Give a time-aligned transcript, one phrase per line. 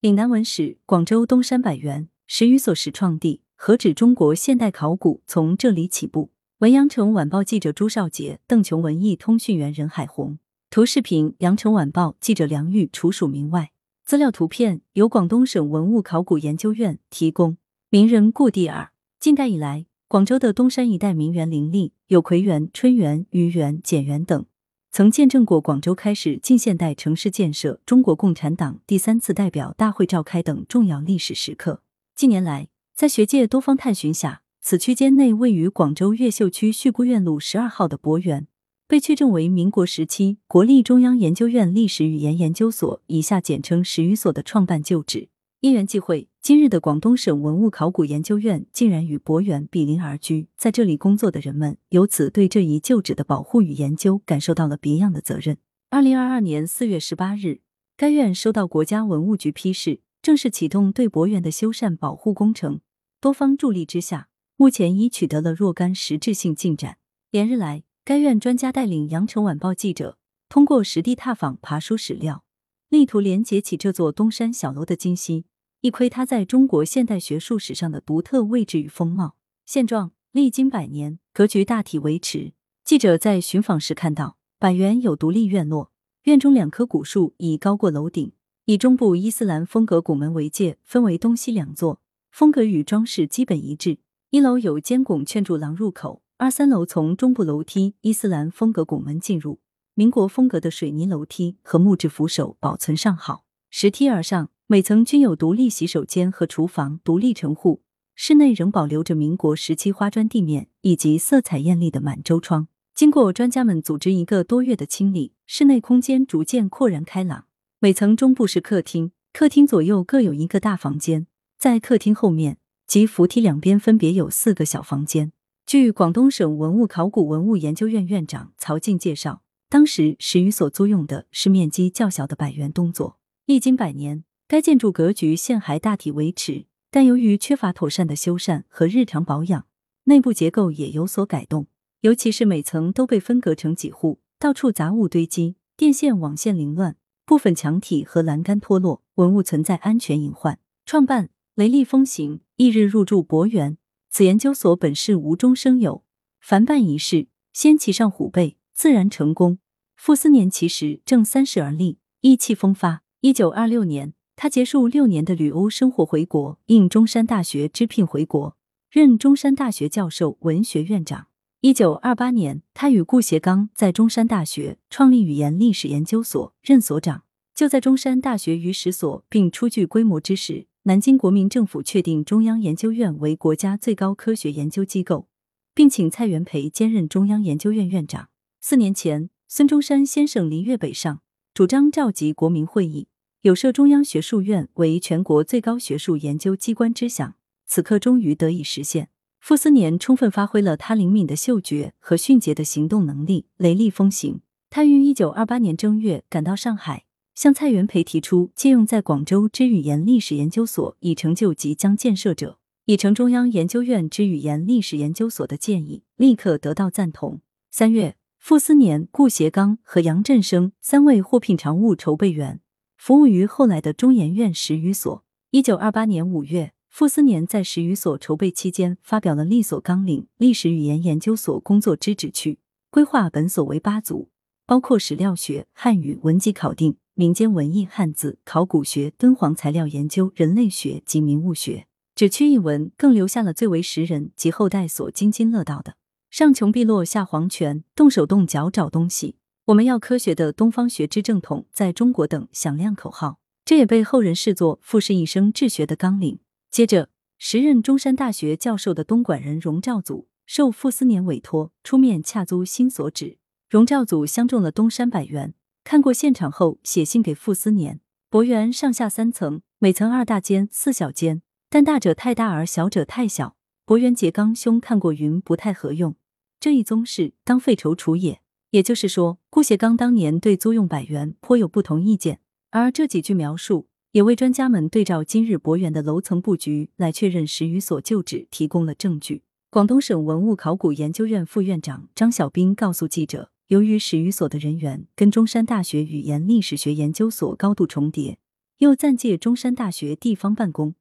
[0.00, 6.30] 岭南文史，广州东山百园，十余所始创地，何止中国现代考古从这里起步？
[6.58, 10.38] 文阳城晚报记者朱少杰、邓琼，文艺通讯员任海红。
[10.70, 13.72] 图视频：羊城晚报记者梁玉，楚署名外。
[14.04, 17.56] 资料图片由广东省文物考古研究院提供。
[17.90, 24.46] 名人故地二：近代以来，广州的东山一带名园林立，有奎园、春园、余园、简园等。
[24.90, 31.82] 曾见证过广州开始近现代城市建设、中国共产党第三次代表大会召开等重要历史时刻。
[32.16, 38.48] 近年来，在学界多方探寻下，此区间内位于广州越秀区旭姑院路十二号的博园，
[38.88, 45.28] 被确证为民国时期国立中央研究院历史语言研究所（以下简称史语所）的创办旧址。
[45.60, 55.58] 因缘际会，今日的广东省文物考古研究院竟然与博园比邻而居，在这里工作的人们由此对这一旧址的保护与研究感受到了别样的责任。
[55.90, 57.62] 二零二二年四月十八日，
[57.96, 62.80] 该院收到国家文物局批示，正式启动对博园的修缮保护工程。
[63.20, 66.98] 多方助力之下，目前已取得了若干实质性进展。
[67.32, 72.44] 连日来，该院专家带领羊城晚报记者，通过实地踏访、爬书史料。
[72.88, 75.44] 力图连接起这座东山小楼的今昔，
[75.80, 79.36] 一窥它在中国现代学术史上的独特位置与风貌。
[79.64, 82.52] 现状历经百年，格局大体维持。
[82.84, 85.92] 记者在寻访时看到，百园有独立院落，
[86.24, 88.32] 院中两棵古树已高过楼顶，
[88.64, 92.00] 以中部伊斯兰风格拱门为界，分为东西两座，
[92.32, 93.98] 风格与装饰基本一致。
[94.30, 99.60] 一楼有尖拱圈柱廊入口，二三楼从中部楼梯伊斯兰风格拱门进入。
[99.94, 107.80] 民国风格的水泥楼梯和木质扶手保存尚好，拾梯而上，每层均有独立洗手间和厨房，独立成户。
[108.14, 112.68] 室内仍保留着民国时期花砖地面以及色彩艳丽的满洲窗。
[112.94, 117.46] 经过专家们组织一个多月的清理，室内空间逐渐豁然开朗。
[117.78, 121.26] 每层中部是客厅，客厅左右各有一个大房间，
[121.58, 125.32] 在客厅后面及扶梯两边分别有四个小房间。
[125.64, 129.40] 据广东省文物考古文物研究院院长曹静介绍。
[129.70, 139.66] 当时史语所租用的是面积较小的百元东座，历经百年，该建筑格局现还大体维持，但由于缺乏妥善的修缮和日常保养，
[140.04, 141.66] 内部结构也有所改动，
[142.00, 150.58] 尤其是每层都被分隔成几户，到处杂物堆积，电线网线凌乱，部分墙体和栏杆脱落，文物存在安全隐患。
[150.86, 153.76] 创办雷厉风行，翌日入住博园。
[154.10, 156.02] 此研究所本是无中生有，
[156.40, 158.56] 凡办一事，先骑上虎背。
[158.72, 159.58] 自然成功。
[159.94, 163.02] 傅斯年其实正三十而立，意气风发。
[163.20, 168.56] 一九二六年，他结束六年的旅欧生活回国，应中山大学支聘回国，
[168.88, 171.26] 任中山大学教授、文学院长。
[171.60, 177.24] 一九二八年，他与顾颉刚在中山大学创立语言历史研究所，任所长。
[177.52, 185.26] 就在中山大学于史所并初具规模之时，南京国民政府确定中央研究院为国家最高科学研究机构，
[185.74, 188.28] 并请蔡元培兼任中央研究院院长。
[188.60, 191.22] 四年前，孙中山先生离粤北上，
[191.52, 193.08] 主张召集国民会议，
[193.42, 197.36] 有设中央学术院为全国最高学术研究机关之想。
[197.66, 199.10] 此刻终于得以实现。
[199.38, 204.40] 傅斯年充分发挥了他灵敏的嗅觉和迅捷的行动能力，雷厉风行。
[204.70, 207.04] 他于一九二八年正月赶到上海，
[207.34, 217.40] 向蔡元培提出借用在广州之语言历史研究所，以成就即将建设者以成中央研究院之语言历史研究所的建议，立刻得到赞同。
[217.70, 218.16] 三月。
[218.40, 222.60] 傅斯年、顾颉刚和杨振声三位获聘常务筹备员，
[223.08, 225.24] 服务于后来的中研院史语所。
[225.50, 232.52] 一九二八年五月，傅斯年在史语所筹备期间，发表了历所纲领《历史语言研究所工作之旨趣》，
[232.90, 234.28] 规划本所为八组，
[234.66, 241.86] 包括史料学、汉语文籍考定、民间文艺汉字、考古学、敦煌材料研究、人类学及民物学。
[242.14, 245.94] 旨趣一文更留下了最为时人及后代所津津乐道的。
[246.28, 249.36] 上穷碧落下黄泉，动手动脚找东西。
[249.68, 256.38] 我们要科学的东方学之正统，在中国等响亮口号，这也被后人视作傅氏一生治学的纲领。
[256.70, 263.36] 接着，时任中山大学教授的东莞人荣兆祖受傅斯年委托，出面洽租新所址。
[263.68, 265.52] 荣兆祖相中了东山百园，
[265.84, 268.00] 看过现场后，写信给傅斯年。
[268.30, 273.54] 博园上下三层，每层二大间四小间，但大者太大而小者太小。
[273.84, 276.16] 博元节刚兄看过云，不太合用。
[276.58, 278.40] 这一宗事当废筹除也。
[278.70, 289.42] 也就是说，顾颉刚当年对租用百元颇有不同意见，而这几句描述也为专家们对照今日博园的楼层布局来确认史语所旧址提供了证据。
[289.70, 298.38] 广东省文物考古研究院副院长张小兵告诉记者，由于史语所的人员跟中山大学语言历史学研究所高度重叠，
[298.78, 300.94] 又暂借中山大学地方办公，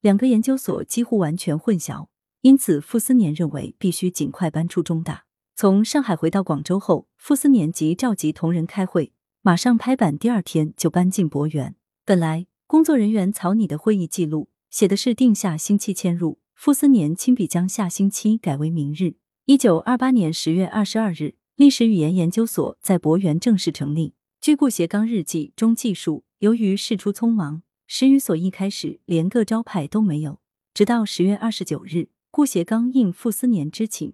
[0.00, 2.06] 两个研究所几乎完全混淆。
[2.42, 5.24] 因此，傅斯年认为必须尽快搬出中大。
[5.60, 9.12] 从上海回到广州后，傅斯年即召集同仁开会，
[9.42, 11.74] 马上拍板，第二天就搬进博园。
[12.04, 19.16] 本来工作人员草拟的会议记录写的是定下星期迁入，傅斯年亲笔将下星期改为明日。
[19.46, 24.14] 一九二八年十月二十二日，历史语言研究所在博园正式成立。
[24.40, 30.38] 据顾颉刚日记中记述，由于事出匆忙，史语所一开始连个招牌都没有。
[30.72, 34.12] 直到十月二十九日，顾颉刚应傅斯年之请，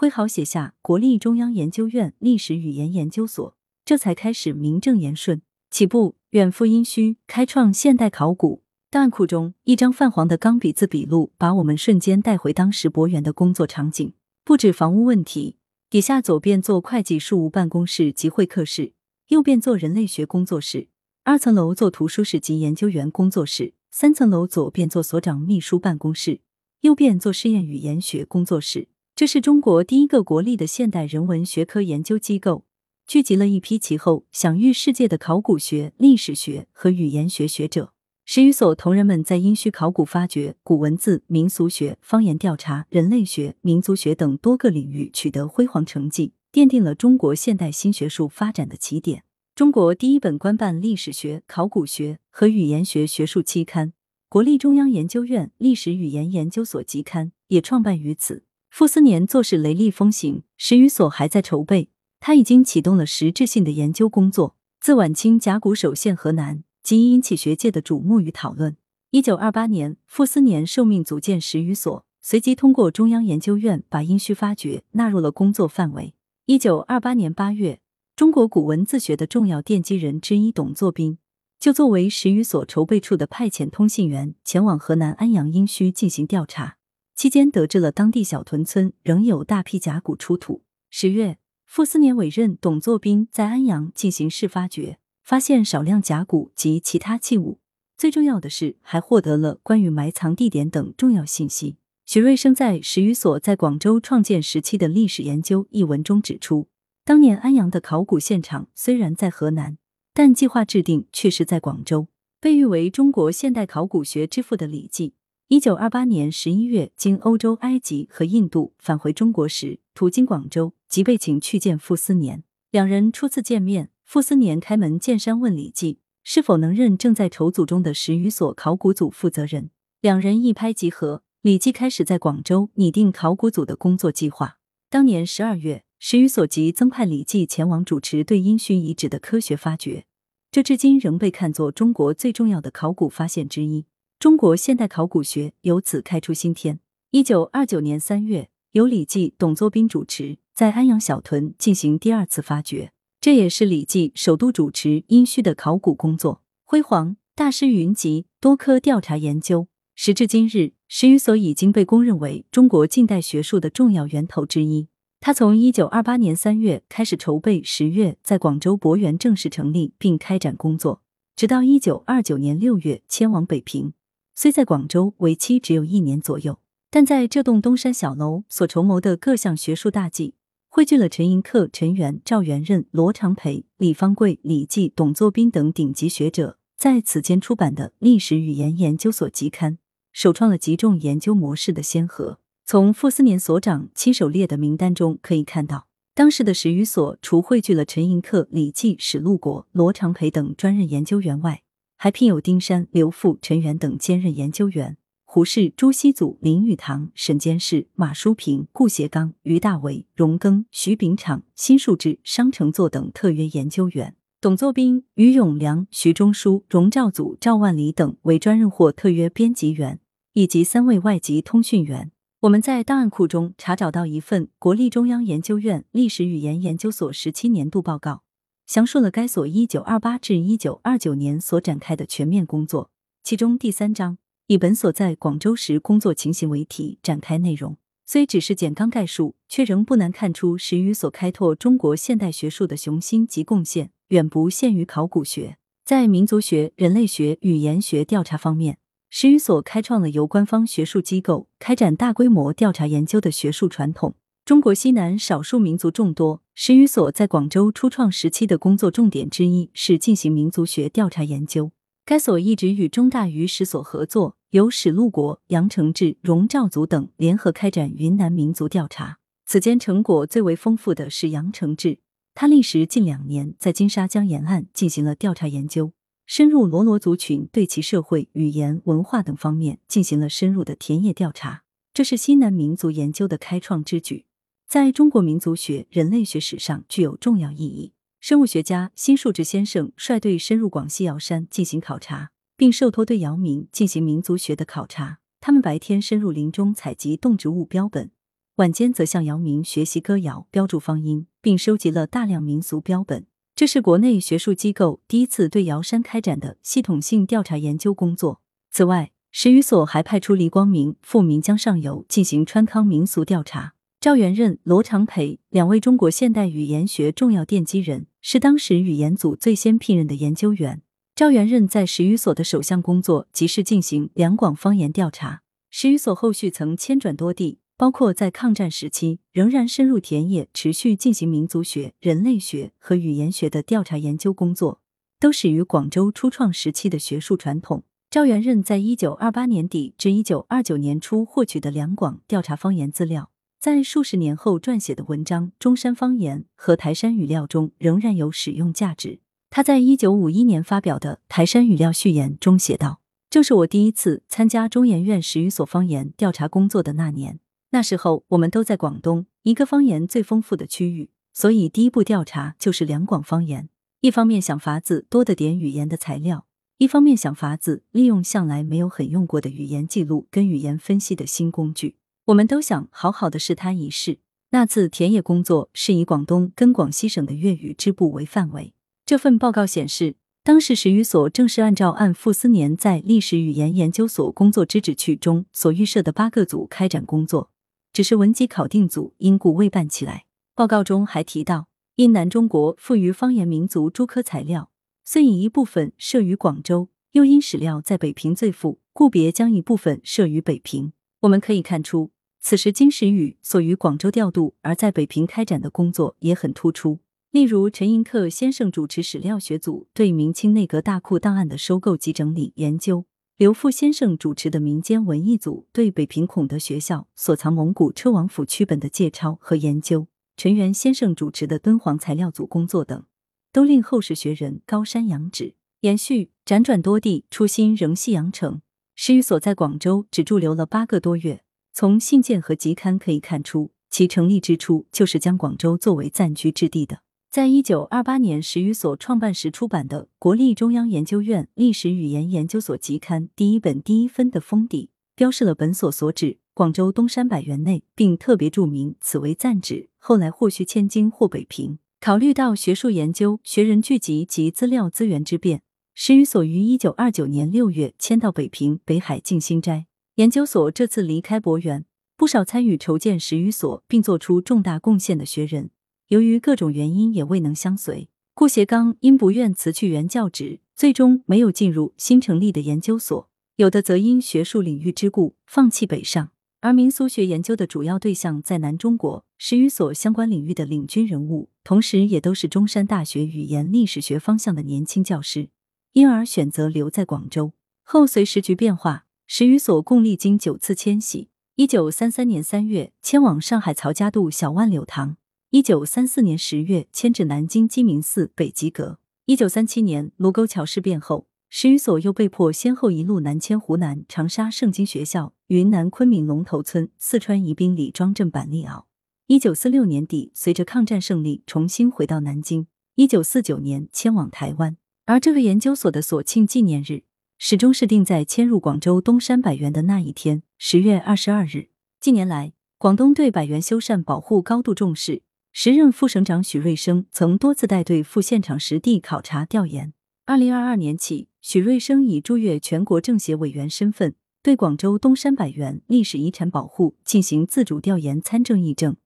[0.00, 5.42] 挥毫写下“国立中央研究院历史语言研究所”，这才开始名正言顺
[5.72, 8.62] 起步，远赴殷墟，开创现代考古。
[8.90, 14.12] 档案库中一张泛黄的钢笔字笔录，把我们瞬间带回当时博园的工作场景。
[14.44, 15.56] 不止房屋问题，
[15.90, 18.92] 底下左边做会计事务办公室及会客室。
[19.30, 20.86] 右边做人类学工作室，
[21.24, 26.38] 二层楼做图书室及研究员工作室，三层楼左边做所长秘书办公室，
[26.82, 28.86] 右边做试验语言学工作室。
[29.18, 32.64] 这是中国第一个国立的现代人文学科研究机构，
[33.04, 37.92] 聚集了一批其后享誉世界的考古学、历史学和语言学学者。
[38.24, 46.34] 十余所同仁们在殷墟考古发掘、古文字、民俗学、方言调查、人类学、民族学等多个领域取得辉煌成绩。
[46.52, 49.24] 奠定了中国现代新学术发展的起点。
[49.56, 53.88] 中国第一本官办历史学、考古学和语言学学术期刊
[54.28, 58.44] 《国立中央研究院历史语言研究所集刊》也创办于此。
[58.70, 64.54] 傅斯年做事雷厉风行，史语所还在筹备，他已经启动了实质性的研究工作。
[64.80, 68.76] 自晚清甲骨首现河南，即引起学界的瞩目与讨论。
[69.10, 76.14] 一九二八年，傅斯年受命组建史语所，随即通过中央研究院把殷墟发掘纳入了工作范围。
[76.46, 77.80] 一九二八年八月，
[78.14, 81.18] 中国古文字学的重要奠基人之一董作宾，
[81.58, 86.77] 就作为史语所筹备处的派遣通信员，前往河南安阳殷墟进行调查。
[87.18, 90.62] 期间得知了当地小屯村仍有大批甲骨出土。
[90.88, 97.58] 十月，傅斯年委任董作宾在安阳进行试发掘，发现少量甲骨及其他器物。
[97.96, 101.78] 最重要的是，还获得了关于埋藏地点等重要信息。
[102.06, 106.68] 许瑞生在《史语所在广州创建时期的历史研究》一文中指出，
[107.04, 109.76] 当年安阳的考古现场虽然在河南，
[110.14, 112.06] 但计划制定却是在广州。
[112.40, 115.14] 被誉为中国现代考古学之父的李济，
[115.50, 122.44] 一九二八年十一月经欧洲埃及和印度返回中国时，途经广州，即被请去见傅斯年。
[122.70, 129.70] 两人初次见面，傅斯年开门见山问李济是否能任正在筹组中的史语所考古组负责人，
[130.02, 131.22] 两人一拍即合。
[131.40, 134.58] 李济开始在广州拟定考古组的工作计划。
[134.90, 140.04] 当年十二月，史语所即增派李济前往主持对殷墟遗址的科学发掘，
[140.52, 143.86] 这至今仍被看作中国最重要的考古发现之一。
[144.18, 146.80] 中国现代考古学由此开出新天。
[147.12, 159.68] 一九二九年三月，由李济、董作宾主持，在安阳小屯进行第二次发掘，这也是李济首度主持殷墟的考古工作，辉煌大师云集，多科调查研究。
[159.94, 164.88] 时至今日，史语所已经被公认为中国近代学术的重要源头之一。
[165.20, 171.02] 他从一九二八年三月开始筹备，十月在广州博园正式成立并开展工作，
[171.36, 173.92] 直到一九二九年六月迁往北平。
[174.40, 176.60] 虽在广州为期只有一年左右，
[176.92, 180.36] 但在这栋东山小楼所筹谋的各项学术大计，
[180.68, 189.72] 汇聚了陈寅恪、陈元、赵元任、罗长培、李方贵、李济、董作宾等顶级学者在此间出版的《历史语言研究所集刊》。
[190.12, 192.38] 首创了集中研究模式的先河。
[192.64, 201.62] 从傅斯年所长亲手列的名单中可以看到，当时的史语所除汇聚了陈寅恪、李济、史路国、罗长培等专任研究员外，
[202.00, 214.14] 还聘有丁山、刘复、陈元等兼任研究员；胡适、朱熹祖、林语堂、沈监事、马淑平、顾颉刚、于大为、荣庚、徐秉敞、辛树志、商承作等特约研究员。
[214.40, 219.98] 董作宾、于永良、徐中书、荣兆祖、赵万里等为专任或特约编辑员，
[220.34, 222.12] 以及三位外籍通讯员。
[222.42, 228.22] 我们在档案库中查找到一份国立中央研究院历史语言研究所十七年度报告，
[228.68, 232.90] 详述了该所一九二八至一九二九年所展开的全面工作。
[233.22, 237.78] 其中第三章以本所在广州时工作情形为题展开内容。
[238.04, 243.90] 虽只是简纲概述，却仍不难看出史语所开拓中国现代学术的雄心及贡献。
[244.08, 254.14] 远不限于考古学，在民族学、人类学、语言学调查方面，史语所开创了由官方学术机构开展大规模调查研究的学术传统。
[254.48, 261.72] 中国西南少数民族众多，史语所在广州初创时期的工作重点之一是进行民族学调查研究。
[262.06, 269.18] 该所一直与中大鱼史所合作，由史禄国、杨承志、荣兆祖等联合开展云南民族调查。
[269.44, 271.98] 此间成果最为丰富的是杨承志，
[272.34, 275.92] 他历时近两年在金沙江沿岸进行了调查研究，
[276.24, 281.64] 深入罗罗族群，对其社会、语言、文化等方面进行了深入的田野调查。
[281.92, 284.24] 这是西南民族研究的开创之举，
[284.68, 287.94] 在中国民族学、人类学史上具有重要意义。
[288.20, 295.20] 生物学家辛树直先生率队深入广西瑶山进行考察，并受托对瑶民进行民族学的考察。
[295.40, 298.10] 他们白天深入林中采集动植物标本，
[298.56, 303.24] 晚间则向瑶民学习歌谣、标注方音，并收集了大量民俗标本。
[303.54, 308.42] 这是国内学术机构第一次对瑶山开展的系统性调查研究工作。
[308.70, 313.72] 此外，石语所还派出黎光明赴岷江上游进行川康民俗调查。
[314.00, 320.82] 赵元任、罗长培两位中国现代语言学重要奠基人，是当时语言组最先聘任的研究员。
[321.16, 325.42] 赵元任在史语所的首项工作即是进行两广方言调查。
[325.68, 334.80] 史语所后续曾迁转多地，包括在抗战时期仍然深入田野，持续进行民族学、人类学和语言学的调查研究工作，
[335.18, 337.82] 都始于广州初创时期的学术传统。
[338.08, 343.30] 赵元任在一九二八年底至一九二九年初获取的两广调查方言资料。
[343.60, 349.18] 在数十年后撰写的文章《中山方言和台山语料》中仍然有使用价值。
[349.50, 363.68] 他在一九五一年发表的《台山语料序言》中写道：“正是我第一次参加中研院史语所方言调查工作的那年，那时候我们都在广东一个方言最丰富的区域，所以第一步调查就是两广方言。
[364.02, 366.46] 一方面想法子多得点语言的材料，
[366.76, 371.96] 一方面想法子利用向来没有很用过的语言记录跟语言分析的新工具。”
[372.28, 374.18] 我们都想好好的试他一试。
[374.50, 378.74] 那次田野工作是以广东跟广西省的粤语支部为范围。
[379.06, 387.50] 这份报告显示，当时史语所正是按照按傅斯年在历史语言研究所工作之旨去中所预设的八个组开展工作，
[387.94, 390.26] 只是文集考定组因故未办起来。
[390.54, 394.70] 报告中还提到，因南中国富于方言民族诸科材料，
[395.02, 400.92] 虽以一部分设于广州，又因史料在北平最富，故别将一部分设于北平。
[401.20, 402.10] 我们可以看出。
[402.48, 407.00] 此时，金石宇所于广州调度，而在北平开展的工作也很突出。
[407.30, 413.04] 例如，陈寅恪先生主持史料学组对明清内阁大库档案的收购及整理研究；
[413.36, 420.06] 刘复先生主持的民间文艺组对北平孔德学校所藏蒙古车王府曲本的借抄和研究；
[420.38, 423.04] 陈元先生主持的敦煌材料组工作等，
[423.52, 425.54] 都令后世学人高山仰止。
[425.82, 428.62] 延续辗转多地，初心仍系羊城。
[428.94, 431.42] 史语所在广州只驻留了八个多月。
[431.80, 437.02] 从信件和集刊可以看出，其成立之初就是将广州作为暂居之地的。
[437.30, 449.88] 在一九二八年史语所创办时出版的国立中央研究院历史语言研究所集刊第一本第一分的封底，标示了本所所指广州东山百园内，并特别注明此为暂址。
[449.98, 451.78] 后来或需迁京或北平。
[452.00, 455.62] 考虑到学术研究、学人聚集及资料资源之便，
[455.94, 459.86] 史语所于一九二九年六月迁到北平北海静心斋。
[460.18, 461.84] 研究所这次离开博园，
[462.16, 465.70] 不少参与筹建史语所并做出重大贡献的学人，
[466.08, 468.08] 由于各种原因也未能相随。
[468.34, 476.32] 顾颉刚因不愿辞去原教职，最终没有进入新成立的研究所；有的则因学术领域之故放弃北上。
[476.62, 485.50] 而民俗学研究的主要对象在南中国，史语所相关领域的领军人物，同时也都是中山大学语言历史学方向的年轻教师，
[485.92, 487.52] 因而选择留在广州。
[487.84, 489.04] 后随时局变化。
[489.30, 495.18] 史语所共历经九次迁徙：一九三三年三月迁往上海曹家渡小万柳堂，
[495.50, 498.98] 一九三四年十月迁至南京鸡鸣寺北极阁。
[499.26, 508.86] 一九三七年卢沟桥事变后，史语所又被迫先后一路南迁湖南长沙圣经学校、云南昆明龙头村、四川宜宾李庄镇板栗坳。
[509.26, 512.66] 一九四六年底，随着抗战胜利，重新回到南京。
[512.94, 517.02] 一九四九年迁往台湾，而这个研究所的所庆纪念日。
[517.40, 521.68] 始终是定在迁入广州东山百园的那一天，十月二十二日。
[522.00, 525.22] 近年来，广东对百园修缮保护高度重视。
[525.52, 529.92] 时任副省长许瑞生曾多次带队赴现场实地考察调研。
[530.26, 538.96] 二零二二年起，许瑞生以驻粤全国政协委员身份，对广州东山百园历史遗产保护进行自主调研参政议政，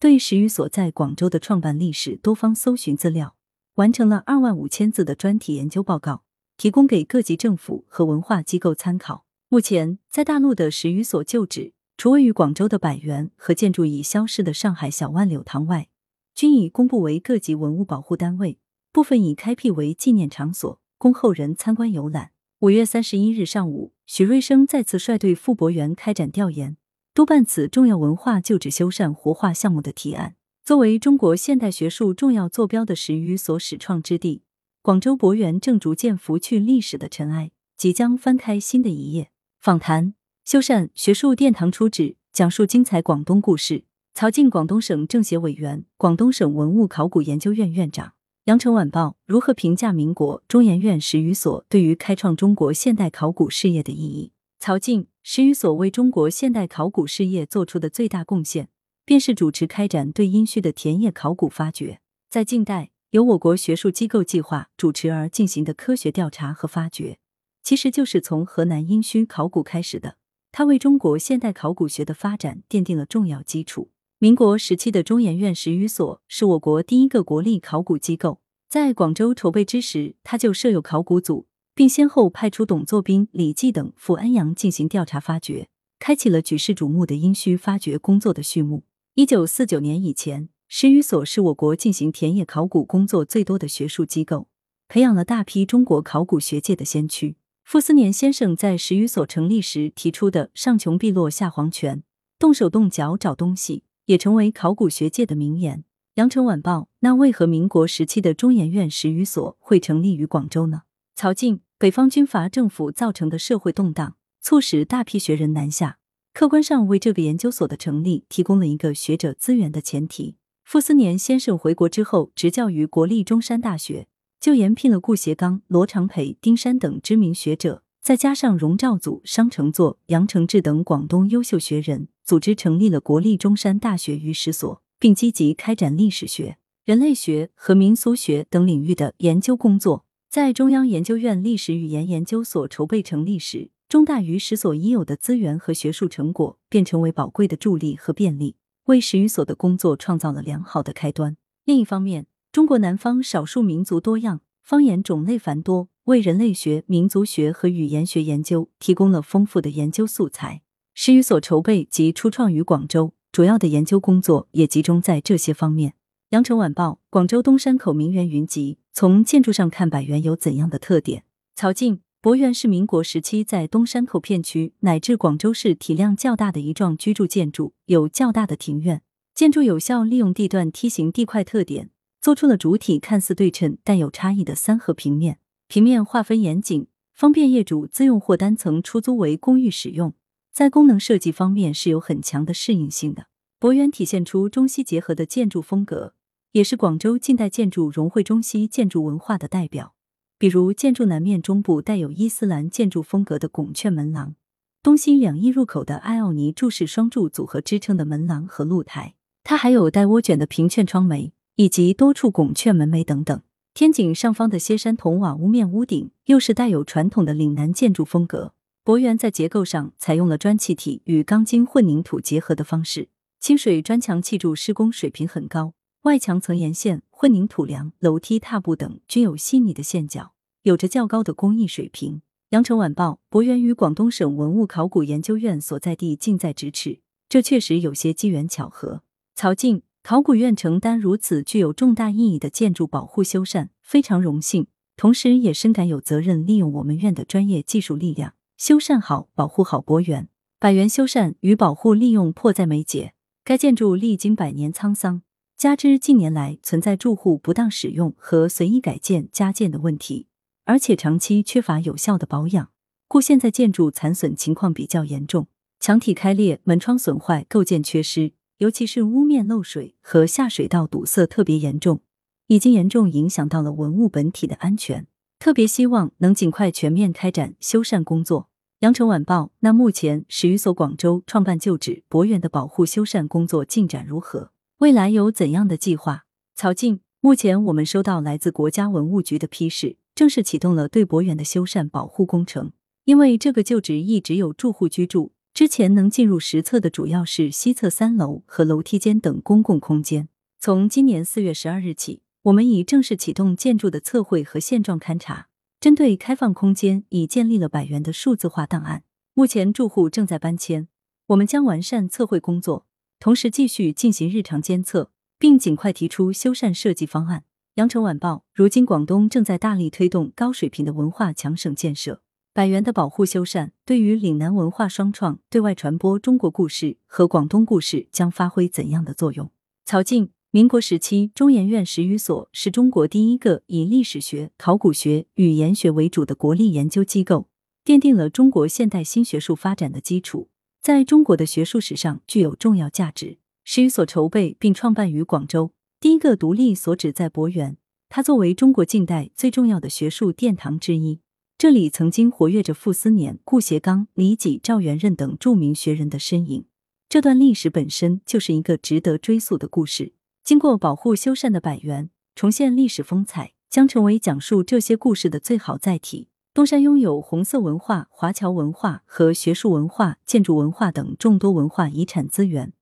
[0.00, 3.36] 对始于所在广州的创办历史多方搜寻资料，
[3.74, 6.22] 完成了二万五千字的专题研究报告。
[6.56, 9.24] 提供给各级政府和文化机构参考。
[9.48, 15.88] 目前，在大陆的史语所旧址，除位于广州的百园和建筑已消失的上海小万柳堂外，
[16.34, 18.58] 均已公布为各级文物保护单位，
[18.90, 22.30] 部分已开辟为纪念场所，供后人参观游览。
[22.60, 26.76] 五月三十一日上午，许瑞生再次率队赴博园开展调研，
[27.12, 30.36] 督办此重要文化旧址修缮活化项目的提案。
[30.64, 34.44] 作为中国现代学术重要坐标的十余所始创之地，
[34.84, 39.30] 广州博园正逐渐拂去历史的尘埃，即将翻开新的一页。
[39.60, 43.84] 访谈：修缮学术殿堂初址，讲述精彩广东故事。
[44.12, 48.14] 曹静，广东省政协委员，广东省文物考古研究院院长。
[48.46, 54.32] 羊城晚报如何评价民国中研院史语所对于开创中国现代考古事业的意义？
[54.58, 58.68] 曹静，史语所为中国现代考古事业做出的最大贡献，
[59.04, 62.00] 便是主持开展对殷墟的田野考古发掘。
[62.28, 67.18] 在近代，由我国学术机构计划主持而进行的科学调查和发掘，
[67.62, 70.16] 其实就是从河南殷墟考古开始的。
[70.50, 73.90] 它为中国现代考古学的发展奠定了重要基础。
[74.18, 78.40] 民国时期的中研院十余所是我国第一个国立考古机构，
[78.70, 88.84] 在广州筹备之时，他就设有考古组，并先后派出董作宾、李济等赴安阳进行调查发掘，开启了举世瞩目的殷墟发掘工作的序幕。
[89.14, 94.48] 一九四九年以前，十余所是我国进行田野考古工作最多的学术机构，
[94.88, 97.36] 培养了大批中国考古学界的先驱。
[97.62, 102.02] 傅斯年先生在十余所成立时提出的“上穷碧落下黄泉，
[102.38, 103.84] 动手动脚找东西”。
[104.06, 105.84] 也成为考古学界的名言。
[106.14, 110.84] 羊城晚报，那为何民国时期的中研院十余所会成立于广州呢？
[111.14, 115.98] 曹静，北方军阀政府造成的社会动荡，促使大批学人南下，
[116.32, 120.36] 客观上为这个研究所的成立提供了一个学者资源的前提。
[120.72, 124.06] 傅斯年先生回国之后，执教于国立中山大学，
[124.40, 127.82] 就延聘了顾颉刚、罗长培、丁山等知名学者。
[128.00, 140.06] 再加上荣兆祖、商承祚、杨承志等广东优秀学人，组织成立了国立中山大学于史所，并积极开展历史学、人类学和民俗学等领域的研究工作。
[140.30, 151.36] 在中央研究院历史语言研究所筹备成立时，中大于史所已有的资源和学术成果，便成为宝贵的助力和便利，为十余所的工作创造了良好的开端。
[151.64, 155.88] 另一方面，中国南方少数民族多样，方言种类繁多。
[156.04, 160.62] 为人类学、民族学和语言学研究提供了丰富的研究素材。
[160.94, 165.94] 十余所筹备及初创于广州，主要的研究工作也集中在这些方面。
[166.30, 171.22] 羊城晚报：广州东山口名园云集，从建筑上看，百园有怎样的特点？
[171.54, 179.02] 曹静：博园是民国时期在东山口片区乃至广州市体量较大的一幢居住建筑，有较大的庭院。
[179.34, 185.40] 建筑有效利用地段梯形地块特点，做出了主体看似对称但有差异的三合平面。
[185.66, 190.14] 平面划分严谨，方便业主自用或单层出租为公寓使用。
[190.52, 193.26] 在功能设计方面是有很强的适应性的。
[193.58, 196.14] 博园体现出中西结合的建筑风格，
[196.52, 199.94] 也是广州近代建筑融汇中西建筑文化的代表。
[200.42, 204.34] 比如建筑南面中部带有伊斯兰建筑风格的拱券门廊，
[204.82, 209.14] 东西两翼入口的埃奥尼柱式双柱组合支撑的门廊和露台。
[209.44, 213.40] 它还有带涡卷的平券窗楣，以及多处拱券门楣等等。
[213.72, 218.52] 天井上方的歇山筒瓦屋面屋顶，又是带有传统的岭南建筑风格。
[218.82, 230.31] 博园在结构上采用了砖砌体与钢筋混凝土结合的方式，清水砖墙砌筑施工水平很高，外墙层沿线、混凝土梁、楼梯踏步等均有细腻的线脚，
[230.62, 232.22] 有着较高的工艺水平。
[232.50, 239.02] 羊城晚报：博园与广东省文物考古研究院所在地近在咫尺，这确实有些机缘巧合。
[239.34, 239.82] 曹静。
[240.04, 250.28] 考古院承担如此具有重大意义的建筑保护修缮，非常荣幸，同时也深感有责任利用我们院的专业技术力量，修缮好、保护好博园。
[250.58, 253.14] 百园修缮与保护利用迫在眉睫。
[253.44, 255.22] 该建筑历经百年沧桑，
[255.56, 260.26] 加之近年来存在住户不当使用和随意改建加建的问题，
[260.64, 262.70] 而且长期缺乏有效的保养，
[263.08, 265.48] 故现在建筑残损情况比较严重，
[265.80, 268.32] 墙体开裂、门窗损坏、构件缺失。
[268.58, 272.00] 尤其是屋面漏水和下水道堵塞特别严重，
[272.46, 275.08] 已经严重影响到了文物本体的安全。
[275.40, 278.48] 特别希望能尽快全面开展修缮工作。
[278.80, 284.52] 羊城晚报，那目前十余所广州创办旧址博园的保护修缮工作进展如何？
[284.78, 286.26] 未来有怎样的计划？
[286.54, 292.70] 曹静，目前我们收到来自国家文物局的批示，正式启动了对博园的修缮保护工程。
[293.06, 295.32] 因为这个旧址一直有住户居住。
[295.52, 300.28] 之前能进入实测的主要是西侧三楼和楼梯间等公共空间。
[300.60, 305.48] 从今年四月十二日起，我们已正式启动建筑的测绘和现状勘查。
[305.80, 309.02] 针对开放空间，已建立了百元的数字化档案。
[309.34, 310.86] 目前住户正在搬迁，
[311.26, 312.86] 我们将完善测绘工作，
[313.18, 317.42] 同时继续进行日常监测，并尽快提出修缮设计方案。
[317.76, 322.20] 羊城晚报，如今广东正在大力推动高水平的文化强省建设。
[322.52, 329.50] 百元的保护修缮对于岭南文化双创对外传播中国故事和广东故事将发挥怎样的作用？
[329.86, 337.48] 曹静，民国时期中研院史语所是中国第一个以历史学、考古学、语言学为主的国立研究机构，
[337.82, 340.50] 奠定了中国现代新学术发展的基础，
[340.82, 343.38] 在中国的学术史上具有重要价值。
[343.64, 345.70] 史语所筹备并创办于广州，
[346.02, 347.76] 第一个独立所址在博园，
[348.08, 351.20] 它作为中国近代最重要的学术殿堂之一。
[351.56, 356.64] 这里曾经活跃着傅斯年、顾颉刚、李济、赵元任等著名学人的身影。
[357.08, 360.14] 这段历史本身就是一个值得追溯的故事。
[360.42, 366.26] 经过保护修缮的百园，重现历史风采，将成为讲述这些故事的最好载体。
[366.52, 372.72] 东山拥有红色文化、华侨文化和学术文化、建筑文化等众多文化遗产资源。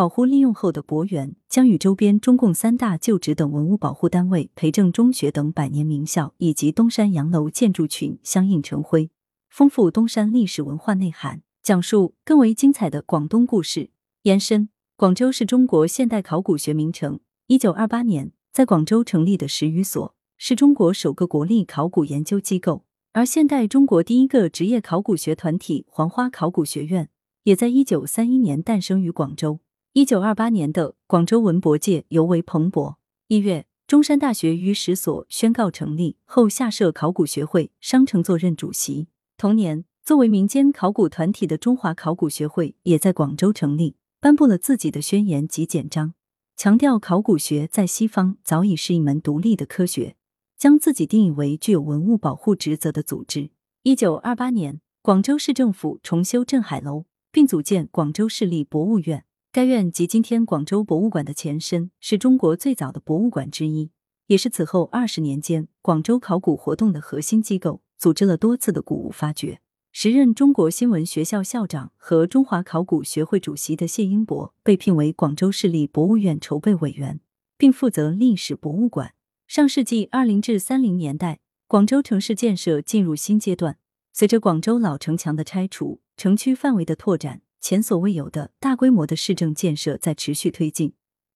[0.00, 9.10] 保护利用后的博园将与周边中共三大旧址等文物保护单位、培正中学等百年名校以及东山洋楼建筑群相映成辉，
[9.50, 13.90] 丰富东山历史文化内涵，讲述更为精彩的广东故事。
[14.22, 17.20] 延伸，广州是中国现代考古学名城。
[17.48, 27.10] 一九二八年在广州成立的史语所是中国首个国立考古研究机构，而现代中国第一个职业考古学团体黄花考古学院
[27.42, 29.60] 也在一九三一年诞生于广州。
[29.92, 32.94] 一九二八年的广州文博界尤为蓬勃。
[33.26, 39.08] 一月，中山大学于史所宣告成立后，下设考古学会，商承做任主席。
[39.36, 46.14] 同年，作为民间考古团体的中华考古学会也在广州成立，颁布了自己的宣言及简章，
[46.56, 50.14] 强调考古学在西方早已是一门独立的科学，
[50.56, 53.50] 将自己定义为具有文物保护职责的组织。
[53.82, 59.24] 一九二八年，广州市政府重修镇海楼，并组建广州市立博物院。
[59.52, 63.90] 该院及今天广州博物馆的前身，是中国最早的博物馆之一，
[64.28, 69.60] 也是此后二十年间广州考古活动的核心机构，组织了多次的古物发掘。
[69.90, 77.18] 时任中国新闻学校校长和中华考古学会主席的谢英博被聘为广州市立博物院筹备委员，
[77.58, 79.14] 并负责历史博物馆。
[79.48, 83.78] 上世纪二零至三零年代，广州城市建设进入新阶段，
[84.12, 87.42] 随着广州老城墙的拆除，城区范围的拓展。
[87.60, 90.94] 前所未有的大规模的市政建设在持续推进，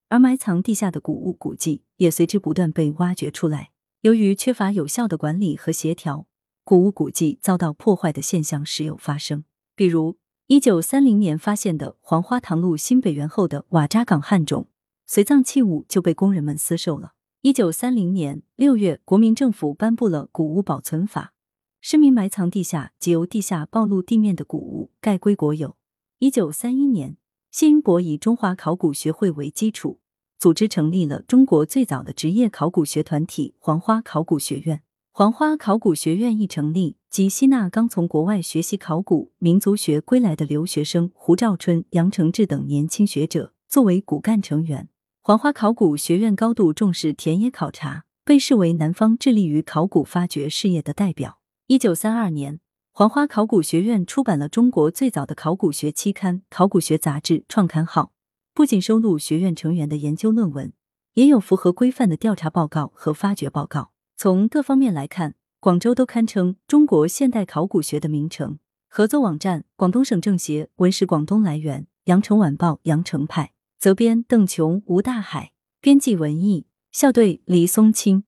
[0.08, 3.70] 而埋藏地下的古物古迹也随之不断被挖掘出来。
[4.00, 6.26] 由于缺乏有效的管理和协调，
[6.64, 9.44] 古物古迹遭到破坏的现象时有发生。
[9.76, 14.66] 比如，一九三零年发现的黄花塘路新北园后的瓦扎岗汉冢，
[15.06, 17.12] 随葬器物就被工人们私售了。
[17.42, 21.34] 一九三零年六月，国民政府颁布了古物保存法，
[21.80, 25.76] 市民埋藏地下及由地下暴露地面的古物，概归国有。
[26.24, 27.18] 一九三一年，
[27.50, 29.98] 谢英博以中华考古学会为基础，
[30.38, 34.82] 组织成立了中国最早的职业考古学团体——黄花考古学院。
[35.12, 44.88] 黄花考古学院一成立，即吸纳刚从国外学习考古民族学归来的留学生胡兆春、杨承志等年轻学者作为骨干成员。
[45.20, 51.40] 黄花考古学院高度重视田野考察，被视为南方致力于考古发掘事业的代表。
[51.66, 52.60] 一九三二年。
[52.96, 58.12] 黄花考古学院出版了中国最早的考古学期刊《考古学杂志》创刊号，
[58.54, 60.72] 不仅收录学院成员的研究论文，
[61.14, 63.90] 也有符合规范的调查报告和发掘报告。
[64.16, 68.60] 从各方面来看，广州都堪称中国现代考古学的名城。
[68.88, 78.22] 合作网站：广东省政协文史广东来源：羊城晚报羊城派，责编：邓琼、吴大海，编辑：文艺，校对：李松青。